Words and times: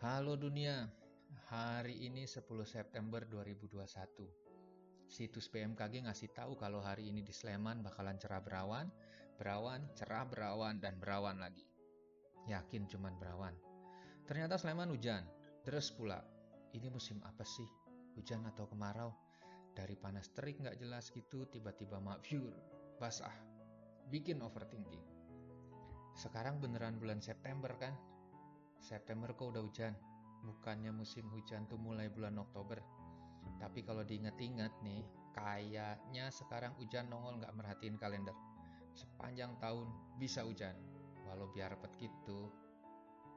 Halo 0.00 0.32
dunia, 0.32 0.88
hari 1.52 2.08
ini 2.08 2.24
10 2.24 2.48
September 2.64 3.20
2021. 3.20 3.84
Situs 5.04 5.52
BMKG 5.52 6.08
ngasih 6.08 6.32
tahu 6.32 6.56
kalau 6.56 6.80
hari 6.80 7.12
ini 7.12 7.20
di 7.20 7.36
Sleman 7.36 7.84
bakalan 7.84 8.16
cerah 8.16 8.40
berawan, 8.40 8.88
berawan, 9.36 9.84
cerah 9.92 10.24
berawan, 10.24 10.80
dan 10.80 10.96
berawan 10.96 11.36
lagi. 11.36 11.68
Yakin 12.48 12.88
cuman 12.88 13.12
berawan. 13.20 13.52
Ternyata 14.24 14.56
Sleman 14.56 14.88
hujan, 14.88 15.20
deres 15.68 15.92
pula. 15.92 16.24
Ini 16.72 16.88
musim 16.88 17.20
apa 17.20 17.44
sih? 17.44 17.68
Hujan 18.16 18.48
atau 18.48 18.64
kemarau? 18.72 19.12
Dari 19.76 20.00
panas 20.00 20.32
terik 20.32 20.64
nggak 20.64 20.80
jelas 20.80 21.12
gitu, 21.12 21.44
tiba-tiba 21.44 22.00
mafiur, 22.00 22.56
basah. 22.96 23.36
Bikin 24.08 24.40
overthinking. 24.40 25.04
Sekarang 26.16 26.56
beneran 26.56 26.96
bulan 26.96 27.20
September 27.20 27.76
kan? 27.76 27.92
September 28.80 29.36
kok 29.36 29.52
udah 29.52 29.62
hujan? 29.62 29.92
Bukannya 30.40 30.90
musim 30.90 31.28
hujan 31.28 31.68
tuh 31.68 31.76
mulai 31.76 32.08
bulan 32.08 32.40
Oktober? 32.40 32.80
Tapi 33.60 33.84
kalau 33.84 34.00
diingat-ingat 34.00 34.72
nih, 34.80 35.04
kayaknya 35.36 36.32
sekarang 36.32 36.72
hujan 36.80 37.12
nongol 37.12 37.44
nggak 37.44 37.52
merhatiin 37.52 38.00
kalender. 38.00 38.32
Sepanjang 38.96 39.60
tahun 39.60 39.86
bisa 40.16 40.42
hujan. 40.48 40.72
Walau 41.28 41.52
biar 41.52 41.76
repet 41.76 41.92
gitu, 42.00 42.50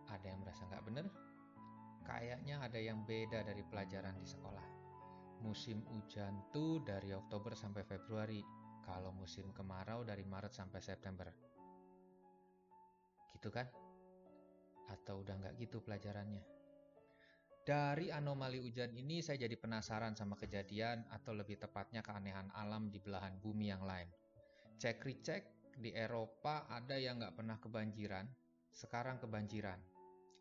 ada 0.10 0.26
yang 0.26 0.42
merasa 0.42 0.66
nggak 0.66 0.86
bener? 0.88 1.06
Kayaknya 2.04 2.56
ada 2.64 2.80
yang 2.80 3.04
beda 3.04 3.46
dari 3.46 3.64
pelajaran 3.68 4.16
di 4.18 4.28
sekolah. 4.28 4.66
Musim 5.44 5.84
hujan 5.92 6.40
tuh 6.56 6.80
dari 6.84 7.12
Oktober 7.12 7.52
sampai 7.52 7.84
Februari, 7.84 8.40
kalau 8.84 9.12
musim 9.12 9.52
kemarau 9.52 10.08
dari 10.08 10.24
Maret 10.24 10.56
sampai 10.56 10.80
September. 10.80 11.28
Gitu 13.36 13.52
kan? 13.52 13.83
Atau 14.92 15.24
udah 15.24 15.36
nggak 15.40 15.56
gitu 15.62 15.80
pelajarannya? 15.80 16.44
Dari 17.64 18.12
anomali 18.12 18.60
hujan 18.60 18.92
ini 18.92 19.24
saya 19.24 19.48
jadi 19.48 19.56
penasaran 19.56 20.20
sama 20.20 20.36
kejadian 20.36 21.08
atau 21.08 21.32
lebih 21.32 21.56
tepatnya 21.56 22.04
keanehan 22.04 22.52
alam 22.52 22.92
di 22.92 23.00
belahan 23.00 23.40
bumi 23.40 23.72
yang 23.72 23.88
lain. 23.88 24.12
Cek 24.84 25.00
recek 25.00 25.44
di 25.80 25.96
Eropa 25.96 26.68
ada 26.68 27.00
yang 27.00 27.24
nggak 27.24 27.40
pernah 27.40 27.56
kebanjiran, 27.64 28.28
sekarang 28.76 29.16
kebanjiran. 29.24 29.80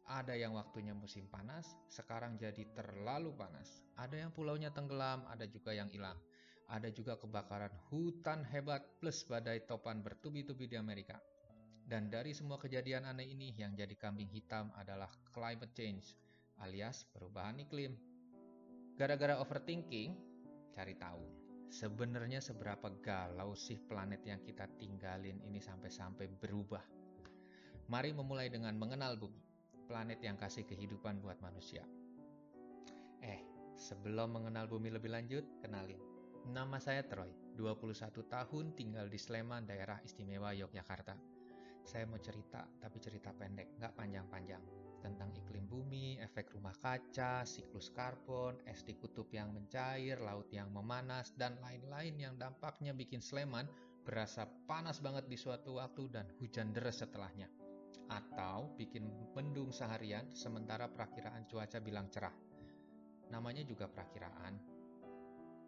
Ada 0.02 0.34
yang 0.34 0.58
waktunya 0.58 0.98
musim 0.98 1.30
panas, 1.30 1.78
sekarang 1.86 2.34
jadi 2.42 2.66
terlalu 2.74 3.38
panas. 3.38 3.86
Ada 3.94 4.26
yang 4.26 4.34
pulaunya 4.34 4.74
tenggelam, 4.74 5.22
ada 5.30 5.46
juga 5.46 5.70
yang 5.70 5.86
hilang. 5.94 6.18
Ada 6.66 6.90
juga 6.90 7.14
kebakaran 7.22 7.70
hutan 7.94 8.42
hebat 8.50 8.82
plus 8.98 9.22
badai 9.30 9.62
topan 9.62 10.02
bertubi-tubi 10.02 10.66
di 10.66 10.74
Amerika. 10.74 11.22
Dan 11.92 12.08
dari 12.08 12.32
semua 12.32 12.56
kejadian 12.56 13.04
aneh 13.04 13.28
ini 13.36 13.52
yang 13.52 13.76
jadi 13.76 13.92
kambing 14.00 14.32
hitam 14.32 14.72
adalah 14.80 15.12
climate 15.28 15.76
change 15.76 16.16
alias 16.64 17.04
perubahan 17.12 17.60
iklim. 17.60 17.92
Gara-gara 18.96 19.36
overthinking, 19.36 20.16
cari 20.72 20.96
tahu 20.96 21.20
sebenarnya 21.68 22.40
seberapa 22.40 22.88
galau 23.04 23.52
sih 23.52 23.76
planet 23.76 24.24
yang 24.24 24.40
kita 24.40 24.72
tinggalin 24.80 25.36
ini 25.44 25.60
sampai-sampai 25.60 26.32
berubah. 26.40 26.80
Mari 27.92 28.16
memulai 28.16 28.48
dengan 28.48 28.72
mengenal 28.80 29.20
bumi, 29.20 29.44
planet 29.84 30.24
yang 30.24 30.40
kasih 30.40 30.64
kehidupan 30.64 31.20
buat 31.20 31.44
manusia. 31.44 31.84
Eh, 33.20 33.44
sebelum 33.76 34.32
mengenal 34.40 34.64
bumi 34.64 34.96
lebih 34.96 35.12
lanjut, 35.12 35.44
kenalin. 35.60 36.00
Nama 36.48 36.80
saya 36.80 37.04
Troy, 37.04 37.36
21 37.60 38.24
tahun 38.32 38.72
tinggal 38.80 39.12
di 39.12 39.20
Sleman, 39.20 39.68
daerah 39.68 40.00
istimewa 40.00 40.56
Yogyakarta. 40.56 41.41
Saya 41.82 42.06
mau 42.06 42.18
cerita, 42.22 42.64
tapi 42.78 42.98
cerita 43.02 43.34
pendek, 43.34 43.76
nggak 43.78 43.94
panjang-panjang 43.98 44.82
tentang 45.02 45.34
iklim 45.34 45.66
bumi, 45.66 46.22
efek 46.22 46.54
rumah 46.54 46.72
kaca, 46.78 47.42
siklus 47.42 47.90
karbon, 47.90 48.54
es 48.70 48.86
di 48.86 48.94
kutub 48.94 49.26
yang 49.34 49.50
mencair, 49.50 50.22
laut 50.22 50.46
yang 50.54 50.70
memanas, 50.70 51.34
dan 51.34 51.58
lain-lain 51.58 52.14
yang 52.14 52.34
dampaknya 52.38 52.94
bikin 52.94 53.18
Sleman 53.18 53.66
berasa 54.06 54.46
panas 54.70 55.02
banget 55.02 55.26
di 55.26 55.34
suatu 55.34 55.82
waktu 55.82 56.06
dan 56.14 56.30
hujan 56.38 56.70
deras 56.70 57.02
setelahnya. 57.02 57.50
Atau 58.08 58.78
bikin 58.78 59.10
mendung 59.34 59.74
seharian 59.74 60.30
sementara 60.32 60.86
perakiraan 60.86 61.50
cuaca 61.50 61.82
bilang 61.82 62.06
cerah. 62.06 62.34
Namanya 63.34 63.66
juga 63.66 63.90
perakiraan. 63.90 64.54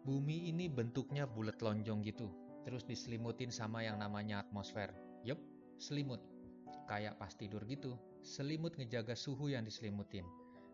Bumi 0.05 0.53
ini 0.53 0.69
bentuknya 0.69 1.25
bulat 1.25 1.59
lonjong 1.59 2.05
gitu, 2.05 2.29
terus 2.61 2.85
diselimutin 2.85 3.49
sama 3.49 3.81
yang 3.81 3.97
namanya 3.97 4.45
atmosfer. 4.45 4.93
Yup, 5.25 5.41
selimut. 5.77 6.21
Kayak 6.85 7.17
pas 7.17 7.33
tidur 7.33 7.65
gitu, 7.65 7.97
Selimut 8.25 8.73
ngejaga 8.73 9.13
suhu 9.13 9.53
yang 9.53 9.69
diselimutin. 9.69 10.25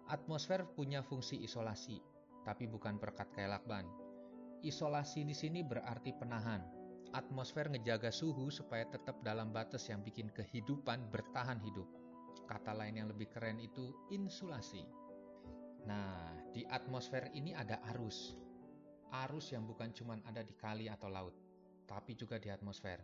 Atmosfer 0.07 0.63
punya 0.71 1.03
fungsi 1.03 1.35
isolasi, 1.43 1.99
tapi 2.47 2.63
bukan 2.63 2.95
perkat 2.95 3.27
kayak 3.35 3.59
lakban. 3.59 3.83
Isolasi 4.63 5.27
di 5.27 5.35
sini 5.35 5.59
berarti 5.59 6.15
penahan. 6.15 6.63
Atmosfer 7.11 7.67
ngejaga 7.67 8.07
suhu 8.07 8.47
supaya 8.47 8.87
tetap 8.87 9.19
dalam 9.19 9.51
batas 9.51 9.83
yang 9.91 9.99
bikin 9.99 10.31
kehidupan 10.31 11.11
bertahan 11.11 11.59
hidup. 11.59 11.91
Kata 12.47 12.71
lain 12.71 13.03
yang 13.03 13.11
lebih 13.11 13.27
keren 13.27 13.59
itu 13.59 13.91
insulasi. 14.15 14.87
Nah, 15.91 16.31
di 16.55 16.63
atmosfer 16.71 17.35
ini 17.35 17.51
ada 17.51 17.83
arus. 17.91 18.39
Arus 19.11 19.51
yang 19.51 19.67
bukan 19.67 19.91
cuma 19.91 20.15
ada 20.23 20.39
di 20.39 20.55
kali 20.55 20.87
atau 20.87 21.11
laut, 21.11 21.35
tapi 21.83 22.15
juga 22.15 22.39
di 22.39 22.47
atmosfer. 22.47 23.03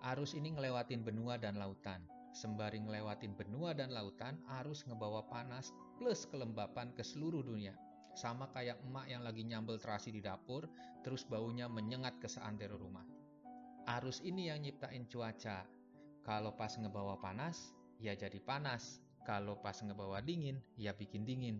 Arus 0.00 0.32
ini 0.32 0.56
ngelewatin 0.56 1.04
benua 1.04 1.36
dan 1.36 1.60
lautan, 1.60 2.00
Sembari 2.30 2.78
ngelewatin 2.78 3.34
benua 3.34 3.74
dan 3.74 3.90
lautan, 3.90 4.38
arus 4.62 4.86
ngebawa 4.86 5.26
panas 5.26 5.74
plus 5.98 6.30
kelembapan 6.30 6.94
ke 6.94 7.02
seluruh 7.02 7.42
dunia. 7.42 7.74
Sama 8.14 8.46
kayak 8.54 8.78
emak 8.86 9.06
yang 9.10 9.22
lagi 9.26 9.42
nyambel 9.42 9.82
terasi 9.82 10.14
di 10.14 10.22
dapur, 10.22 10.70
terus 11.02 11.26
baunya 11.26 11.66
menyengat 11.66 12.22
ke 12.22 12.30
seantero 12.30 12.78
rumah. 12.78 13.02
Arus 13.98 14.22
ini 14.22 14.46
yang 14.46 14.62
nyiptain 14.62 15.10
cuaca. 15.10 15.66
Kalau 16.22 16.54
pas 16.54 16.70
ngebawa 16.78 17.18
panas, 17.18 17.74
ya 17.98 18.14
jadi 18.14 18.38
panas. 18.38 19.02
Kalau 19.26 19.58
pas 19.58 19.76
ngebawa 19.82 20.22
dingin, 20.22 20.62
ya 20.78 20.94
bikin 20.94 21.26
dingin. 21.26 21.58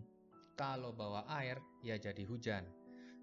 Kalau 0.55 0.95
bawa 0.95 1.27
air, 1.27 1.59
ya 1.83 1.99
jadi 1.99 2.23
hujan. 2.23 2.63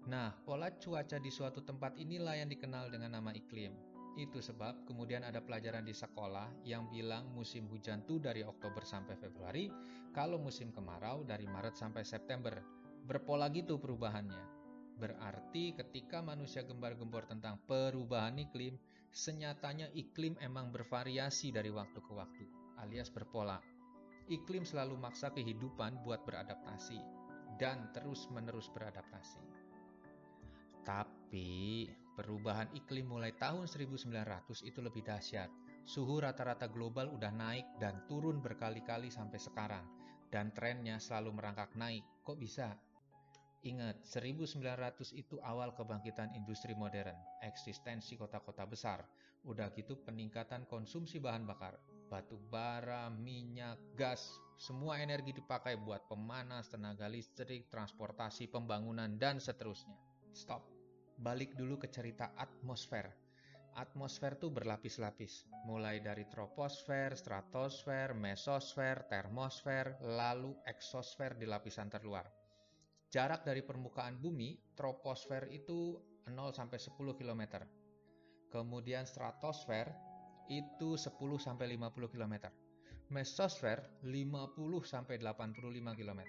Nah, 0.05 0.37
pola 0.45 0.69
cuaca 0.77 1.17
di 1.17 1.33
suatu 1.33 1.65
tempat 1.65 1.97
inilah 1.97 2.37
yang 2.37 2.49
dikenal 2.49 2.93
dengan 2.93 3.17
nama 3.17 3.33
iklim. 3.33 3.88
Itu 4.17 4.41
sebab 4.41 4.89
kemudian 4.89 5.21
ada 5.21 5.43
pelajaran 5.43 5.85
di 5.85 5.93
sekolah 5.93 6.65
yang 6.65 6.89
bilang 6.89 7.29
musim 7.35 7.69
hujan 7.69 8.01
tuh 8.09 8.17
dari 8.17 8.41
Oktober 8.41 8.81
sampai 8.81 9.13
Februari, 9.19 9.69
kalau 10.15 10.41
musim 10.41 10.73
kemarau 10.73 11.21
dari 11.27 11.45
Maret 11.45 11.77
sampai 11.77 12.01
September. 12.01 12.57
Berpola 13.05 13.49
gitu 13.49 13.81
perubahannya. 13.81 14.59
Berarti 14.99 15.71
ketika 15.73 16.19
manusia 16.19 16.61
gembar-gembor 16.67 17.23
tentang 17.23 17.55
perubahan 17.63 18.35
iklim, 18.35 18.75
senyatanya 19.15 19.87
iklim 19.95 20.35
emang 20.43 20.75
bervariasi 20.75 21.55
dari 21.55 21.71
waktu 21.71 22.03
ke 22.03 22.11
waktu, 22.11 22.45
alias 22.83 23.07
berpola. 23.07 23.63
Iklim 24.29 24.67
selalu 24.67 24.99
maksa 24.99 25.33
kehidupan 25.33 26.05
buat 26.05 26.21
beradaptasi 26.27 26.99
dan 27.57 27.89
terus-menerus 27.95 28.69
beradaptasi. 28.75 29.41
Tapi 30.85 31.87
Perubahan 32.19 32.67
iklim 32.75 33.15
mulai 33.15 33.31
tahun 33.31 33.63
1900 33.63 34.67
itu 34.67 34.83
lebih 34.83 35.07
dahsyat. 35.07 35.47
Suhu 35.87 36.19
rata-rata 36.19 36.67
global 36.67 37.07
udah 37.15 37.31
naik 37.31 37.79
dan 37.79 38.03
turun 38.11 38.43
berkali-kali 38.43 39.07
sampai 39.07 39.39
sekarang. 39.39 39.87
Dan 40.27 40.51
trennya 40.51 40.99
selalu 40.99 41.39
merangkak 41.39 41.71
naik. 41.79 42.03
Kok 42.27 42.35
bisa? 42.35 42.75
Ingat, 43.63 44.03
1900 44.03 45.15
itu 45.15 45.39
awal 45.39 45.71
kebangkitan 45.71 46.35
industri 46.35 46.75
modern, 46.75 47.15
eksistensi 47.39 48.19
kota-kota 48.19 48.67
besar. 48.67 48.99
Udah 49.47 49.71
gitu 49.71 50.03
peningkatan 50.03 50.67
konsumsi 50.67 51.23
bahan 51.23 51.47
bakar, 51.47 51.79
batu 52.11 52.35
bara, 52.51 53.07
minyak, 53.07 53.79
gas, 53.95 54.27
semua 54.59 54.99
energi 54.99 55.31
dipakai 55.31 55.79
buat 55.79 56.03
pemanas, 56.11 56.67
tenaga 56.67 57.07
listrik, 57.07 57.71
transportasi, 57.71 58.51
pembangunan, 58.51 59.15
dan 59.15 59.39
seterusnya. 59.39 59.95
Stop 60.35 60.78
balik 61.19 61.51
dulu 61.59 61.75
ke 61.75 61.91
cerita 61.91 62.31
atmosfer. 62.39 63.03
Atmosfer 63.75 64.39
tuh 64.39 64.51
berlapis-lapis, 64.55 65.47
mulai 65.67 65.99
dari 65.99 66.27
troposfer, 66.31 67.15
stratosfer, 67.15 68.15
mesosfer, 68.15 69.03
termosfer, 69.07 69.99
lalu 70.03 70.55
eksosfer 70.63 71.35
di 71.35 71.45
lapisan 71.47 71.91
terluar. 71.91 72.27
Jarak 73.11 73.43
dari 73.43 73.63
permukaan 73.63 74.19
bumi, 74.19 74.75
troposfer 74.79 75.47
itu 75.51 75.99
0 76.27 76.55
sampai 76.55 76.79
10 76.79 77.19
km. 77.19 77.67
Kemudian 78.49 79.03
stratosfer 79.03 79.91
itu 80.49 80.95
10 80.97 81.15
sampai 81.37 81.75
50 81.75 82.09
km. 82.09 82.49
Mesosfer 83.11 84.01
50 84.01 84.55
sampai 84.85 85.19
85 85.19 85.99
km. 85.99 86.21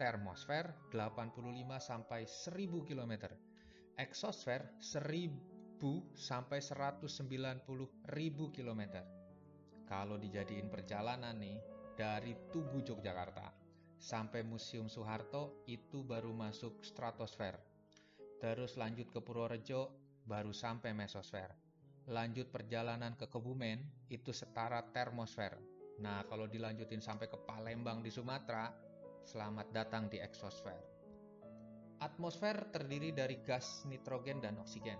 Termosfer 0.00 0.64
85 0.92 1.76
sampai 1.78 2.24
1000 2.24 2.88
km 2.88 3.12
eksosfer 4.00 4.80
1000 4.80 5.76
sampai 6.16 6.64
190.000 6.64 8.56
km. 8.56 8.82
Kalau 9.84 10.16
dijadiin 10.16 10.72
perjalanan 10.72 11.36
nih 11.36 11.60
dari 11.96 12.32
Tugu 12.48 12.80
Yogyakarta 12.80 13.60
Sampai 14.00 14.40
Museum 14.40 14.88
Soeharto 14.88 15.60
itu 15.68 16.00
baru 16.00 16.32
masuk 16.32 16.80
stratosfer. 16.80 17.52
Terus 18.40 18.80
lanjut 18.80 19.12
ke 19.12 19.20
Purworejo, 19.20 19.92
baru 20.24 20.56
sampai 20.56 20.96
mesosfer. 20.96 21.52
Lanjut 22.08 22.48
perjalanan 22.48 23.12
ke 23.20 23.28
Kebumen, 23.28 24.08
itu 24.08 24.32
setara 24.32 24.80
termosfer. 24.88 25.52
Nah, 26.00 26.24
kalau 26.24 26.48
dilanjutin 26.48 27.04
sampai 27.04 27.28
ke 27.28 27.36
Palembang 27.44 28.00
di 28.00 28.08
Sumatera, 28.08 28.72
selamat 29.20 29.68
datang 29.68 30.08
di 30.08 30.16
eksosfer. 30.16 30.89
Atmosfer 32.00 32.72
terdiri 32.72 33.12
dari 33.12 33.44
gas 33.44 33.84
nitrogen 33.84 34.40
dan 34.40 34.56
oksigen. 34.56 34.96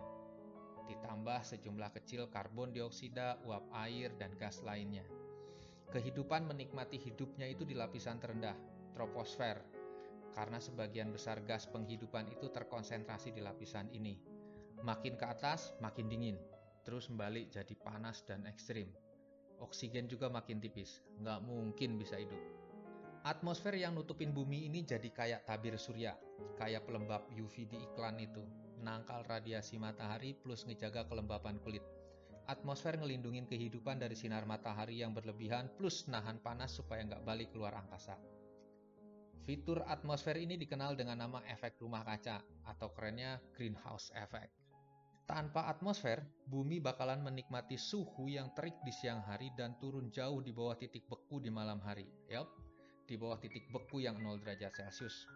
Ditambah 0.85 1.41
sejumlah 1.49 1.97
kecil 1.97 2.29
karbon 2.29 2.77
dioksida, 2.77 3.41
uap 3.49 3.73
air, 3.73 4.13
dan 4.21 4.37
gas 4.37 4.61
lainnya. 4.61 5.09
Kehidupan 5.89 6.45
menikmati 6.45 7.01
hidupnya 7.01 7.49
itu 7.49 7.65
di 7.65 7.73
lapisan 7.73 8.21
terendah, 8.21 8.53
troposfer, 8.93 9.65
karena 10.37 10.61
sebagian 10.61 11.09
besar 11.09 11.41
gas 11.49 11.65
penghidupan 11.73 12.29
itu 12.37 12.53
terkonsentrasi 12.53 13.33
di 13.33 13.41
lapisan 13.41 13.89
ini. 13.97 14.21
Makin 14.85 15.17
ke 15.17 15.25
atas, 15.25 15.73
makin 15.81 16.05
dingin, 16.05 16.37
terus 16.85 17.09
kembali 17.09 17.49
jadi 17.49 17.81
panas 17.81 18.29
dan 18.29 18.45
ekstrim. 18.45 18.93
Oksigen 19.57 20.05
juga 20.05 20.29
makin 20.29 20.61
tipis, 20.61 21.01
nggak 21.17 21.49
mungkin 21.49 21.97
bisa 21.97 22.21
hidup. 22.21 22.61
Atmosfer 23.21 23.77
yang 23.77 23.93
nutupin 23.93 24.33
bumi 24.33 24.65
ini 24.65 24.81
jadi 24.81 25.05
kayak 25.13 25.45
tabir 25.45 25.77
surya, 25.77 26.17
kayak 26.57 26.89
pelembab 26.89 27.29
UV 27.29 27.69
di 27.69 27.77
iklan 27.77 28.17
itu, 28.17 28.41
nangkal 28.81 29.29
radiasi 29.29 29.77
matahari 29.77 30.33
plus 30.33 30.65
ngejaga 30.65 31.05
kelembapan 31.05 31.61
kulit. 31.61 31.85
Atmosfer 32.49 32.97
ngelindungin 32.97 33.45
kehidupan 33.45 34.01
dari 34.01 34.17
sinar 34.17 34.49
matahari 34.49 35.05
yang 35.05 35.13
berlebihan 35.13 35.69
plus 35.77 36.09
nahan 36.09 36.41
panas 36.41 36.73
supaya 36.73 37.05
nggak 37.05 37.21
balik 37.21 37.53
keluar 37.53 37.77
angkasa. 37.77 38.17
Fitur 39.45 39.85
atmosfer 39.85 40.41
ini 40.41 40.57
dikenal 40.57 40.97
dengan 40.97 41.21
nama 41.21 41.45
efek 41.45 41.77
rumah 41.77 42.01
kaca 42.01 42.41
atau 42.73 42.89
kerennya 42.97 43.37
greenhouse 43.53 44.09
effect. 44.17 44.49
Tanpa 45.29 45.69
atmosfer, 45.69 46.25
bumi 46.49 46.81
bakalan 46.81 47.21
menikmati 47.21 47.77
suhu 47.77 48.33
yang 48.33 48.51
terik 48.57 48.81
di 48.81 48.91
siang 48.97 49.21
hari 49.23 49.53
dan 49.53 49.77
turun 49.77 50.09
jauh 50.09 50.41
di 50.41 50.57
bawah 50.57 50.75
titik 50.75 51.05
beku 51.07 51.39
di 51.39 51.53
malam 51.53 51.79
hari. 51.85 52.09
Yup, 52.27 52.70
di 53.11 53.19
bawah 53.19 53.43
titik 53.43 53.67
beku 53.75 53.99
yang 53.99 54.23
0 54.23 54.39
derajat 54.39 54.71
Celcius. 54.71 55.27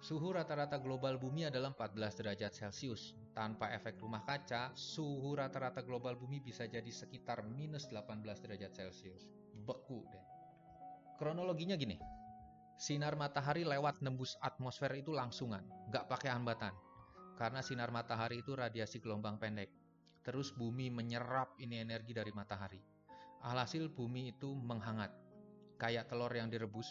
Suhu 0.00 0.32
rata-rata 0.32 0.80
global 0.80 1.20
bumi 1.20 1.44
adalah 1.52 1.76
14 1.76 2.24
derajat 2.24 2.56
Celcius. 2.56 3.12
Tanpa 3.36 3.68
efek 3.76 4.00
rumah 4.00 4.24
kaca, 4.24 4.72
suhu 4.72 5.36
rata-rata 5.36 5.84
global 5.84 6.16
bumi 6.16 6.40
bisa 6.40 6.64
jadi 6.64 6.88
sekitar 6.88 7.44
minus 7.44 7.92
18 7.92 8.24
derajat 8.24 8.72
Celcius. 8.72 9.28
Beku 9.52 10.08
deh. 10.08 10.24
Kronologinya 11.20 11.76
gini, 11.76 12.00
sinar 12.80 13.20
matahari 13.20 13.68
lewat 13.68 14.00
nembus 14.00 14.40
atmosfer 14.40 14.96
itu 14.96 15.12
langsungan, 15.12 15.66
gak 15.92 16.08
pakai 16.08 16.32
hambatan 16.32 16.72
karena 17.38 17.62
sinar 17.62 17.94
matahari 17.94 18.42
itu 18.42 18.58
radiasi 18.58 18.98
gelombang 18.98 19.38
pendek. 19.38 19.70
Terus 20.26 20.50
bumi 20.50 20.90
menyerap 20.90 21.54
ini 21.62 21.78
energi 21.78 22.10
dari 22.10 22.34
matahari. 22.34 22.82
Alhasil 23.46 23.94
bumi 23.94 24.34
itu 24.34 24.58
menghangat. 24.58 25.14
Kayak 25.78 26.10
telur 26.10 26.34
yang 26.34 26.50
direbus. 26.50 26.90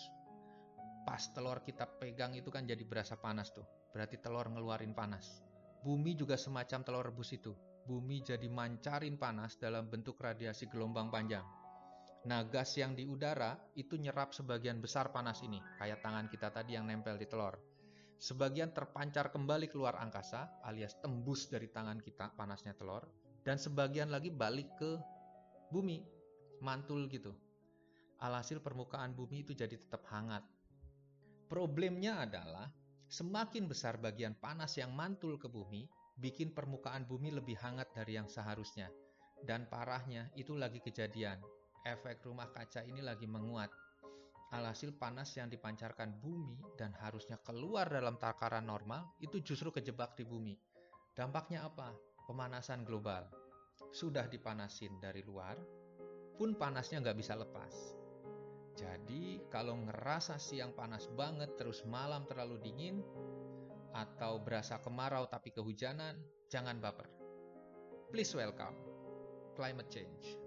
Pas 1.08 1.24
telur 1.32 1.64
kita 1.64 1.88
pegang 1.88 2.36
itu 2.36 2.52
kan 2.52 2.68
jadi 2.68 2.84
berasa 2.84 3.16
panas 3.16 3.56
tuh. 3.56 3.64
Berarti 3.96 4.20
telur 4.20 4.52
ngeluarin 4.52 4.92
panas. 4.92 5.40
Bumi 5.80 6.20
juga 6.20 6.36
semacam 6.36 6.84
telur 6.84 7.08
rebus 7.08 7.32
itu. 7.32 7.56
Bumi 7.88 8.20
jadi 8.20 8.52
mancarin 8.52 9.16
panas 9.16 9.56
dalam 9.56 9.88
bentuk 9.88 10.20
radiasi 10.20 10.68
gelombang 10.68 11.08
panjang. 11.08 11.48
Nah, 12.28 12.44
gas 12.44 12.76
yang 12.76 12.92
di 12.92 13.08
udara 13.08 13.56
itu 13.80 13.96
nyerap 13.96 14.36
sebagian 14.36 14.84
besar 14.84 15.16
panas 15.16 15.40
ini, 15.48 15.64
kayak 15.80 16.04
tangan 16.04 16.28
kita 16.28 16.52
tadi 16.52 16.76
yang 16.76 16.84
nempel 16.84 17.16
di 17.16 17.24
telur. 17.24 17.56
Sebagian 18.20 18.76
terpancar 18.76 19.32
kembali 19.32 19.72
keluar 19.72 19.96
angkasa 19.96 20.60
alias 20.68 21.00
tembus 21.00 21.48
dari 21.48 21.72
tangan 21.72 22.04
kita 22.04 22.36
panasnya 22.36 22.76
telur 22.76 23.08
dan 23.48 23.56
sebagian 23.56 24.12
lagi 24.12 24.28
balik 24.28 24.68
ke 24.76 25.00
bumi, 25.72 26.04
mantul 26.60 27.08
gitu. 27.08 27.32
Alhasil 28.20 28.60
permukaan 28.60 29.16
bumi 29.16 29.48
itu 29.48 29.56
jadi 29.56 29.80
tetap 29.80 30.04
hangat. 30.12 30.44
Problemnya 31.48 32.28
adalah 32.28 32.68
semakin 33.08 33.72
besar 33.72 33.96
bagian 33.98 34.36
panas 34.36 34.76
yang 34.76 34.92
mantul 34.92 35.40
ke 35.40 35.48
bumi, 35.48 35.88
bikin 36.20 36.52
permukaan 36.52 37.08
bumi 37.08 37.32
lebih 37.32 37.56
hangat 37.60 37.92
dari 37.96 38.20
yang 38.20 38.28
seharusnya. 38.28 38.92
Dan 39.40 39.72
parahnya 39.72 40.28
itu 40.36 40.60
lagi 40.60 40.84
kejadian. 40.84 41.40
Efek 41.88 42.24
rumah 42.28 42.52
kaca 42.52 42.84
ini 42.84 43.00
lagi 43.00 43.24
menguat 43.24 43.72
Alhasil 44.48 44.96
panas 44.96 45.36
yang 45.36 45.52
dipancarkan 45.52 46.24
bumi 46.24 46.56
dan 46.80 46.96
harusnya 47.04 47.36
keluar 47.44 47.84
dalam 47.92 48.16
takaran 48.16 48.64
normal 48.64 49.04
itu 49.20 49.44
justru 49.44 49.76
kejebak 49.76 50.16
di 50.16 50.24
bumi. 50.24 50.56
Dampaknya 51.12 51.68
apa? 51.68 51.92
Pemanasan 52.24 52.88
global. 52.88 53.28
Sudah 53.92 54.24
dipanasin 54.32 55.04
dari 55.04 55.20
luar, 55.28 55.60
pun 56.40 56.56
panasnya 56.56 57.04
nggak 57.04 57.20
bisa 57.20 57.36
lepas. 57.36 58.00
Jadi 58.78 59.42
kalau 59.50 59.74
ngerasa 59.90 60.38
siang 60.38 60.78
panas 60.78 61.10
banget 61.18 61.58
terus 61.58 61.82
malam 61.90 62.30
terlalu 62.30 62.62
dingin, 62.62 63.02
atau 63.98 64.38
berasa 64.38 64.78
kemarau 64.78 65.26
tapi 65.26 65.50
kehujanan, 65.50 66.22
jangan 66.54 66.78
baper. 66.78 67.10
Please 68.14 68.30
welcome 68.38 68.78
climate 69.58 69.90
change. 69.90 70.38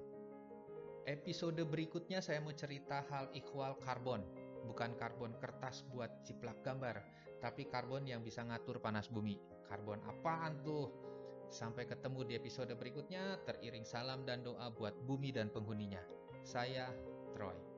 Episode 1.10 1.58
berikutnya 1.66 2.22
saya 2.22 2.38
mau 2.38 2.54
cerita 2.54 3.02
hal 3.10 3.34
ikhwal 3.34 3.74
karbon. 3.82 4.22
Bukan 4.70 4.94
karbon 4.94 5.34
kertas 5.42 5.82
buat 5.90 6.22
ciplak 6.22 6.62
gambar, 6.62 7.02
tapi 7.42 7.66
karbon 7.66 8.06
yang 8.06 8.22
bisa 8.22 8.46
ngatur 8.46 8.78
panas 8.78 9.10
bumi. 9.10 9.40
Karbon 9.66 9.98
apaan 10.06 10.62
tuh? 10.62 10.92
Sampai 11.50 11.90
ketemu 11.90 12.22
di 12.22 12.38
episode 12.38 12.70
berikutnya, 12.78 13.42
teriring 13.42 13.82
salam 13.82 14.22
dan 14.22 14.46
doa 14.46 14.70
buat 14.70 14.94
bumi 15.02 15.34
dan 15.34 15.50
penghuninya. 15.50 16.04
Saya 16.46 16.94
Troy. 17.34 17.69